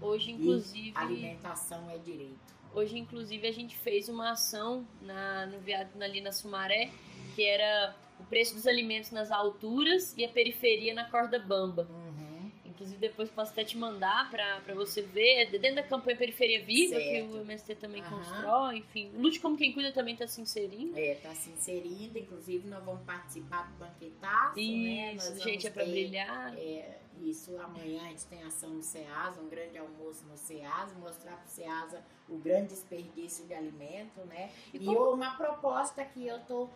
Hoje, 0.00 0.32
inclusive. 0.32 0.92
Alimentação 0.96 1.88
é 1.88 1.96
direito. 1.98 2.54
Hoje, 2.74 2.98
inclusive, 2.98 3.46
a 3.46 3.52
gente 3.52 3.76
fez 3.78 4.08
uma 4.08 4.32
ação 4.32 4.84
na, 5.00 5.46
no 5.46 5.60
viado 5.60 5.90
ali 6.02 6.20
na 6.20 6.32
Sumaré, 6.32 6.90
que 7.36 7.44
era 7.44 7.94
o 8.18 8.24
preço 8.24 8.54
dos 8.54 8.66
alimentos 8.66 9.12
nas 9.12 9.30
alturas 9.30 10.12
e 10.16 10.24
a 10.24 10.28
periferia 10.28 10.92
na 10.92 11.08
corda 11.08 11.38
bamba. 11.38 11.88
Inclusive, 12.84 12.98
depois 13.00 13.30
posso 13.30 13.50
até 13.52 13.64
te 13.64 13.78
mandar 13.78 14.30
pra 14.30 14.74
você 14.74 15.00
ver. 15.00 15.42
É 15.42 15.46
Dentro 15.46 15.76
da 15.76 15.82
campanha 15.82 16.16
Periferia 16.16 16.62
Viva, 16.62 16.96
Certo. 16.96 17.30
que 17.30 17.36
o 17.38 17.40
MST 17.40 17.74
também 17.76 18.02
Aham. 18.02 18.18
constrói, 18.18 18.76
enfim. 18.78 19.10
Lute 19.16 19.40
como 19.40 19.56
quem 19.56 19.72
cuida 19.72 19.90
também 19.92 20.14
tá 20.14 20.26
se 20.26 20.40
inserindo. 20.40 20.98
É, 20.98 21.14
tá 21.14 21.34
se 21.34 21.48
inserindo, 21.50 22.18
inclusive 22.18 22.68
nós 22.68 22.84
vamos 22.84 23.02
participar 23.04 23.70
do 23.70 23.78
banquetaço, 23.78 24.56
né? 24.56 25.14
Isso, 25.14 25.28
vamos 25.28 25.42
gente, 25.42 25.66
é 25.66 25.70
ter, 25.70 25.84
brilhar. 25.86 26.54
é, 26.58 26.98
isso 27.22 27.56
amanhã 27.58 28.02
a 28.04 28.08
gente 28.08 28.26
tem 28.26 28.42
ação 28.42 28.68
no 28.70 28.82
SEASA, 28.82 29.40
um 29.40 29.48
grande 29.48 29.78
almoço 29.78 30.24
no 30.26 30.36
SEASA, 30.36 30.94
mostrar 30.96 31.36
pro 31.36 31.48
SEASA 31.50 32.04
o 32.28 32.36
grande 32.36 32.68
desperdício 32.68 33.46
de 33.46 33.54
alimento, 33.54 34.20
né? 34.26 34.50
E 34.74 34.76
E 34.76 34.84
como- 34.84 35.10
uma 35.12 35.36
proposta 35.36 36.04
que 36.04 36.26
eu 36.26 36.38
tô 36.40 36.68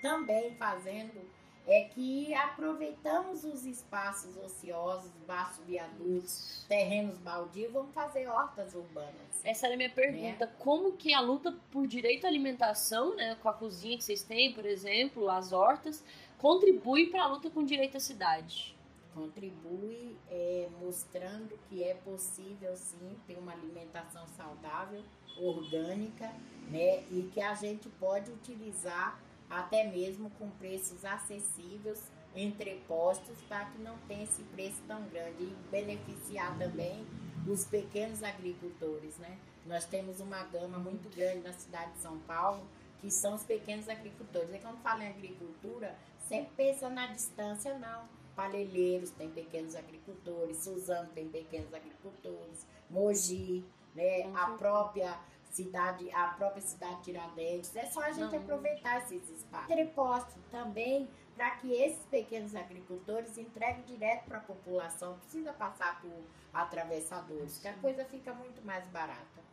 também 0.00 0.54
fazendo 0.56 1.20
é 1.66 1.84
que 1.84 2.32
aproveitamos 2.34 3.42
os 3.42 3.66
espaços 3.66 4.36
ociosos, 4.36 5.10
baixos 5.26 5.64
viadutos, 5.64 6.64
terrenos 6.68 7.18
baldios, 7.18 7.72
vamos 7.72 7.92
fazer 7.92 8.28
hortas 8.28 8.74
urbanas. 8.74 9.42
Essa 9.42 9.66
era 9.66 9.74
a 9.74 9.76
minha 9.76 9.90
pergunta. 9.90 10.44
É. 10.44 10.46
Como 10.58 10.92
que 10.92 11.12
a 11.12 11.20
luta 11.20 11.52
por 11.72 11.86
direito 11.86 12.24
à 12.24 12.28
alimentação, 12.28 13.16
né, 13.16 13.36
com 13.42 13.48
a 13.48 13.52
cozinha 13.52 13.96
que 13.96 14.04
vocês 14.04 14.22
têm, 14.22 14.52
por 14.52 14.64
exemplo, 14.64 15.28
as 15.28 15.52
hortas, 15.52 16.04
contribui 16.38 17.10
para 17.10 17.24
a 17.24 17.26
luta 17.26 17.50
com 17.50 17.64
direito 17.64 17.96
à 17.96 18.00
cidade? 18.00 18.76
Contribui 19.12 20.16
é, 20.30 20.68
mostrando 20.80 21.58
que 21.68 21.82
é 21.82 21.94
possível 21.94 22.76
sim 22.76 23.16
ter 23.26 23.36
uma 23.36 23.52
alimentação 23.52 24.26
saudável, 24.28 25.02
orgânica, 25.38 26.30
né, 26.70 27.02
e 27.10 27.28
que 27.32 27.40
a 27.40 27.54
gente 27.54 27.88
pode 27.88 28.30
utilizar 28.30 29.20
até 29.48 29.84
mesmo 29.84 30.30
com 30.30 30.50
preços 30.50 31.04
acessíveis 31.04 32.10
entre 32.34 32.82
postos 32.86 33.40
para 33.48 33.64
que 33.66 33.78
não 33.78 33.96
tenha 34.06 34.24
esse 34.24 34.42
preço 34.42 34.82
tão 34.86 35.02
grande 35.08 35.44
e 35.44 35.56
beneficiar 35.70 36.56
também 36.58 37.06
os 37.48 37.64
pequenos 37.64 38.22
agricultores, 38.22 39.16
né? 39.16 39.38
Nós 39.64 39.84
temos 39.84 40.20
uma 40.20 40.42
gama 40.44 40.78
muito 40.78 41.08
grande 41.14 41.40
na 41.40 41.52
cidade 41.52 41.92
de 41.92 41.98
São 41.98 42.18
Paulo, 42.20 42.64
que 43.00 43.10
são 43.10 43.34
os 43.34 43.42
pequenos 43.42 43.88
agricultores. 43.88 44.54
E 44.54 44.58
quando 44.58 44.80
fala 44.82 45.04
em 45.04 45.08
agricultura, 45.08 45.96
sempre 46.28 46.52
pensa 46.56 46.88
na 46.88 47.06
distância, 47.06 47.76
não. 47.78 48.04
Palelheiros 48.34 49.10
tem 49.10 49.30
pequenos 49.30 49.74
agricultores, 49.74 50.58
Suzano 50.58 51.08
tem 51.14 51.28
pequenos 51.28 51.72
agricultores, 51.72 52.66
Mogi, 52.90 53.64
né? 53.94 54.30
A 54.34 54.50
própria 54.50 55.18
cidade, 55.56 56.10
a 56.12 56.28
própria 56.28 56.62
cidade 56.62 56.96
de 56.96 57.02
Tiradentes. 57.04 57.74
É 57.74 57.86
só 57.86 58.02
a 58.02 58.12
gente 58.12 58.32
Não. 58.32 58.38
aproveitar 58.38 58.98
esses 58.98 59.28
espaços. 59.30 59.70
Entreposto 59.70 60.38
também 60.50 61.08
para 61.34 61.50
que 61.56 61.72
esses 61.72 62.04
pequenos 62.06 62.54
agricultores 62.54 63.36
entreguem 63.38 63.82
direto 63.84 64.24
para 64.26 64.38
a 64.38 64.42
população. 64.42 65.12
Não 65.12 65.18
precisa 65.18 65.52
passar 65.52 66.00
por 66.00 66.12
atravessadores, 66.52 67.58
que 67.58 67.68
a 67.68 67.74
coisa 67.74 68.04
fica 68.04 68.32
muito 68.34 68.64
mais 68.64 68.86
barata. 68.88 69.46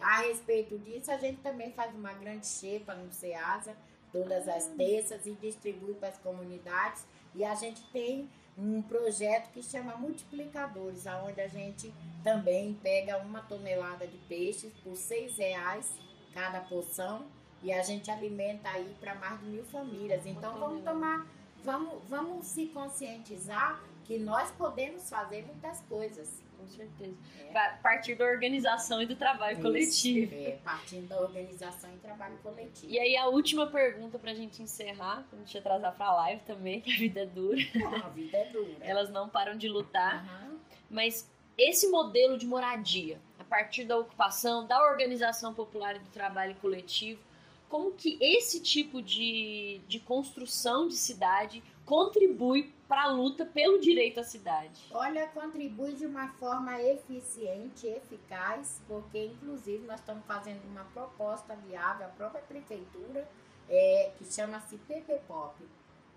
A 0.00 0.18
respeito 0.18 0.78
disso, 0.78 1.10
a 1.10 1.16
gente 1.16 1.40
também 1.40 1.72
faz 1.72 1.94
uma 1.94 2.12
grande 2.12 2.46
xepa 2.46 2.94
no 2.94 3.10
SEASA, 3.10 3.76
todas 4.16 4.48
as 4.48 4.66
terças, 4.68 5.26
e 5.26 5.32
distribui 5.32 5.94
para 5.94 6.08
as 6.08 6.18
comunidades. 6.18 7.04
E 7.34 7.44
a 7.44 7.54
gente 7.54 7.82
tem 7.92 8.28
um 8.56 8.80
projeto 8.80 9.52
que 9.52 9.62
chama 9.62 9.94
Multiplicadores, 9.96 11.04
onde 11.06 11.40
a 11.42 11.48
gente 11.48 11.92
também 12.24 12.72
pega 12.82 13.18
uma 13.18 13.42
tonelada 13.42 14.06
de 14.06 14.16
peixes 14.26 14.72
por 14.82 14.96
seis 14.96 15.36
reais 15.36 15.92
cada 16.32 16.60
porção 16.60 17.26
e 17.62 17.72
a 17.72 17.82
gente 17.82 18.10
alimenta 18.10 18.70
aí 18.70 18.96
para 18.98 19.14
mais 19.14 19.38
de 19.40 19.46
mil 19.46 19.64
famílias. 19.64 20.24
Então 20.24 20.58
vamos 20.58 20.82
tomar, 20.82 21.26
vamos, 21.62 22.02
vamos 22.08 22.46
se 22.46 22.66
conscientizar 22.66 23.82
que 24.04 24.18
nós 24.18 24.50
podemos 24.52 25.10
fazer 25.10 25.44
muitas 25.44 25.80
coisas 25.82 26.28
com 26.56 26.66
certeza. 26.68 27.16
É. 27.40 27.58
A 27.58 27.70
partir 27.82 28.14
da 28.14 28.24
organização 28.24 29.00
e 29.02 29.06
do 29.06 29.16
trabalho 29.16 29.54
Isso, 29.54 29.62
coletivo. 29.62 30.34
É, 30.34 30.58
partindo 30.64 31.08
da 31.08 31.20
organização 31.20 31.90
e 31.94 31.98
trabalho 31.98 32.36
coletivo. 32.42 32.92
E 32.92 32.98
aí 32.98 33.16
a 33.16 33.26
última 33.26 33.66
pergunta 33.66 34.18
pra 34.18 34.34
gente 34.34 34.62
encerrar, 34.62 35.26
pra 35.28 35.38
gente 35.38 35.56
atrasar 35.56 35.94
pra 35.94 36.12
live 36.14 36.42
também, 36.42 36.80
que 36.82 36.92
a 36.92 36.98
vida 36.98 37.20
é 37.20 37.26
dura. 37.26 37.60
a 38.04 38.08
vida 38.08 38.36
é 38.36 38.44
dura. 38.50 38.76
Elas 38.80 39.10
não 39.10 39.28
param 39.28 39.56
de 39.56 39.68
lutar. 39.68 40.24
Uhum. 40.24 40.58
Mas 40.90 41.30
esse 41.56 41.88
modelo 41.88 42.36
de 42.36 42.46
moradia, 42.46 43.20
a 43.38 43.44
partir 43.44 43.84
da 43.84 43.96
ocupação, 43.96 44.66
da 44.66 44.82
organização 44.84 45.54
popular 45.54 45.96
e 45.96 45.98
do 45.98 46.10
trabalho 46.10 46.54
coletivo, 46.56 47.20
como 47.68 47.92
que 47.92 48.16
esse 48.20 48.60
tipo 48.60 49.02
de, 49.02 49.80
de 49.88 49.98
construção 49.98 50.86
de 50.86 50.94
cidade 50.94 51.62
contribui 51.86 52.74
para 52.88 53.04
a 53.04 53.12
luta 53.12 53.46
pelo 53.46 53.80
direito 53.80 54.20
à 54.20 54.24
cidade? 54.24 54.88
Olha, 54.90 55.28
contribui 55.28 55.92
de 55.92 56.04
uma 56.04 56.28
forma 56.34 56.80
eficiente, 56.82 57.86
eficaz, 57.86 58.82
porque 58.86 59.26
inclusive 59.26 59.86
nós 59.86 60.00
estamos 60.00 60.24
fazendo 60.26 60.62
uma 60.64 60.84
proposta 60.84 61.54
viável 61.54 62.06
à 62.06 62.10
própria 62.10 62.42
prefeitura, 62.42 63.26
é, 63.68 64.12
que 64.18 64.24
chama-se 64.24 64.76
PPPOP. 64.76 65.64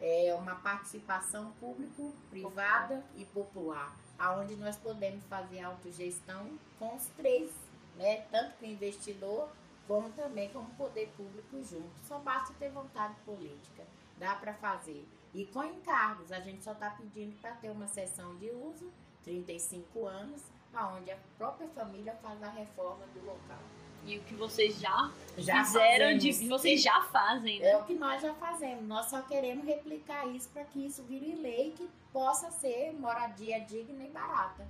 É 0.01 0.33
uma 0.33 0.55
participação 0.55 1.51
público-privada 1.59 3.03
e 3.15 3.25
popular, 3.25 3.95
aonde 4.17 4.55
nós 4.55 4.77
podemos 4.77 5.23
fazer 5.25 5.61
autogestão 5.61 6.47
com 6.79 6.95
os 6.95 7.05
três, 7.17 7.51
né? 7.95 8.25
tanto 8.31 8.57
com 8.57 8.65
o 8.65 8.69
investidor 8.69 9.49
como 9.87 10.09
também 10.11 10.49
com 10.49 10.59
o 10.59 10.69
poder 10.77 11.11
público 11.17 11.61
junto. 11.63 11.89
Só 12.07 12.17
basta 12.19 12.53
ter 12.57 12.69
vontade 12.69 13.15
política, 13.25 13.83
dá 14.17 14.35
para 14.35 14.53
fazer. 14.53 15.05
E 15.33 15.45
com 15.45 15.63
encargos, 15.63 16.31
a 16.31 16.39
gente 16.39 16.63
só 16.63 16.71
está 16.71 16.89
pedindo 16.89 17.35
para 17.39 17.51
ter 17.51 17.69
uma 17.69 17.87
sessão 17.87 18.35
de 18.37 18.49
uso, 18.49 18.91
35 19.23 20.05
anos, 20.05 20.41
aonde 20.73 21.11
a 21.11 21.17
própria 21.37 21.67
família 21.69 22.15
faz 22.21 22.41
a 22.41 22.49
reforma 22.49 23.05
do 23.13 23.25
local. 23.25 23.59
E 24.05 24.17
o 24.17 24.21
que 24.23 24.33
vocês 24.33 24.79
já, 24.79 25.11
já 25.37 25.63
fizeram, 25.63 26.17
de, 26.17 26.31
vocês 26.47 26.81
já 26.81 27.01
fazem, 27.03 27.59
né? 27.59 27.71
É 27.71 27.77
o 27.77 27.83
que 27.83 27.93
nós 27.93 28.21
já 28.21 28.33
fazemos. 28.33 28.87
Nós 28.87 29.07
só 29.07 29.21
queremos 29.21 29.65
replicar 29.65 30.25
isso 30.27 30.49
para 30.49 30.63
que 30.63 30.85
isso 30.85 31.03
vire 31.03 31.35
lei 31.35 31.69
e 31.69 31.71
que 31.71 31.89
possa 32.11 32.49
ser 32.49 32.93
moradia 32.93 33.59
digna 33.59 34.03
e 34.03 34.09
barata. 34.09 34.65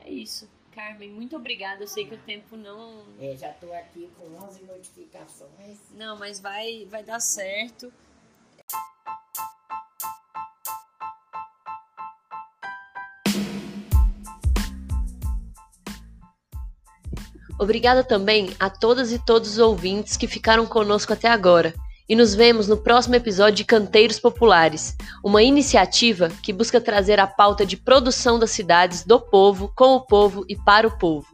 É 0.00 0.10
isso. 0.10 0.48
Carmen, 0.72 1.10
muito 1.10 1.34
obrigada. 1.34 1.82
Eu 1.82 1.88
sei 1.88 2.06
que 2.06 2.14
o 2.14 2.18
tempo 2.18 2.56
não. 2.56 3.04
É, 3.18 3.36
já 3.36 3.50
estou 3.50 3.74
aqui 3.74 4.08
com 4.16 4.26
11 4.44 4.62
notificações. 4.64 5.78
Não, 5.92 6.16
mas 6.16 6.38
vai, 6.38 6.86
vai 6.86 7.02
dar 7.02 7.20
certo. 7.20 7.92
Obrigada 17.60 18.02
também 18.02 18.48
a 18.58 18.70
todas 18.70 19.12
e 19.12 19.18
todos 19.18 19.50
os 19.50 19.58
ouvintes 19.58 20.16
que 20.16 20.26
ficaram 20.26 20.64
conosco 20.64 21.12
até 21.12 21.28
agora. 21.28 21.74
E 22.08 22.16
nos 22.16 22.34
vemos 22.34 22.66
no 22.66 22.78
próximo 22.78 23.16
episódio 23.16 23.56
de 23.56 23.64
Canteiros 23.66 24.18
Populares, 24.18 24.96
uma 25.22 25.42
iniciativa 25.42 26.30
que 26.42 26.54
busca 26.54 26.80
trazer 26.80 27.20
a 27.20 27.26
pauta 27.26 27.66
de 27.66 27.76
produção 27.76 28.38
das 28.38 28.50
cidades 28.50 29.04
do 29.04 29.20
povo, 29.20 29.70
com 29.76 29.94
o 29.94 30.00
povo 30.00 30.42
e 30.48 30.56
para 30.56 30.88
o 30.88 30.98
povo. 30.98 31.28